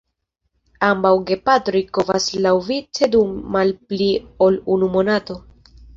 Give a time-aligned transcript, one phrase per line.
[0.87, 4.09] Ambaŭ gepatroj kovas laŭvice dum malpli
[4.47, 5.37] ol unu monato.